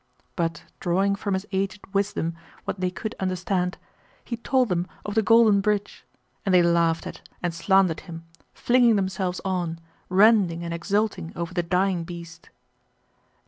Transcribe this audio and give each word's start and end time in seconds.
But 0.35 0.63
drawing 0.79 1.15
from 1.15 1.35
his 1.35 1.45
aged 1.51 1.85
wisdom 1.93 2.33
what 2.65 2.79
they 2.79 2.89
could 2.89 3.13
understand, 3.19 3.77
he 4.25 4.35
told 4.35 4.69
them 4.69 4.87
of 5.05 5.13
the 5.13 5.21
golden 5.21 5.61
bridge, 5.61 6.05
and 6.43 6.55
they 6.55 6.63
laughed 6.63 7.05
at 7.05 7.21
and 7.43 7.53
slandered 7.53 7.99
him, 7.99 8.25
flinging 8.51 8.95
themselves 8.95 9.41
on, 9.45 9.77
rending 10.09 10.63
and 10.63 10.73
exulting 10.73 11.31
over 11.35 11.53
the 11.53 11.61
dying 11.61 12.03
beast. 12.03 12.49